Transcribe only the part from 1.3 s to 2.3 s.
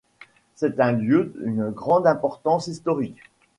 d'une grande